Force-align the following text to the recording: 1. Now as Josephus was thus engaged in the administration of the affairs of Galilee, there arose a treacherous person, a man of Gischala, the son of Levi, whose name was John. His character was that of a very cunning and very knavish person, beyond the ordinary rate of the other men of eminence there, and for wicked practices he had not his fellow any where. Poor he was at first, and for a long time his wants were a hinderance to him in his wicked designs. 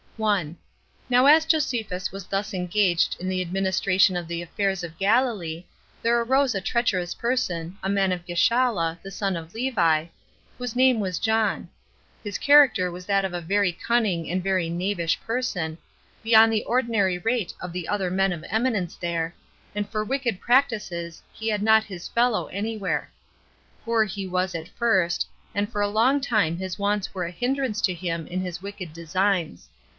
1. 0.17 0.57
Now 1.09 1.25
as 1.27 1.45
Josephus 1.45 2.11
was 2.11 2.25
thus 2.27 2.53
engaged 2.55 3.15
in 3.19 3.27
the 3.29 3.41
administration 3.41 4.15
of 4.15 4.27
the 4.27 4.41
affairs 4.43 4.83
of 4.83 4.97
Galilee, 4.99 5.63
there 6.01 6.19
arose 6.19 6.53
a 6.53 6.61
treacherous 6.61 7.13
person, 7.15 7.77
a 7.81 7.89
man 7.89 8.11
of 8.11 8.25
Gischala, 8.25 8.97
the 9.03 9.09
son 9.11 9.35
of 9.35 9.53
Levi, 9.55 10.05
whose 10.59 10.75
name 10.75 10.99
was 10.99 11.17
John. 11.19 11.69
His 12.23 12.37
character 12.39 12.91
was 12.91 13.05
that 13.07 13.23
of 13.25 13.33
a 13.33 13.41
very 13.41 13.71
cunning 13.71 14.29
and 14.29 14.43
very 14.43 14.69
knavish 14.69 15.19
person, 15.21 15.77
beyond 16.23 16.51
the 16.53 16.63
ordinary 16.65 17.17
rate 17.19 17.53
of 17.59 17.71
the 17.73 17.87
other 17.87 18.09
men 18.11 18.31
of 18.33 18.45
eminence 18.49 18.95
there, 18.95 19.33
and 19.75 19.89
for 19.89 20.03
wicked 20.03 20.39
practices 20.41 21.21
he 21.31 21.47
had 21.49 21.61
not 21.63 21.83
his 21.83 22.07
fellow 22.07 22.47
any 22.47 22.75
where. 22.77 23.11
Poor 23.85 24.03
he 24.05 24.27
was 24.27 24.53
at 24.55 24.67
first, 24.69 25.27
and 25.53 25.71
for 25.71 25.81
a 25.81 25.87
long 25.87 26.19
time 26.21 26.57
his 26.57 26.77
wants 26.79 27.13
were 27.13 27.25
a 27.25 27.31
hinderance 27.31 27.81
to 27.81 27.93
him 27.93 28.27
in 28.27 28.41
his 28.41 28.61
wicked 28.63 28.93
designs. 28.93 29.69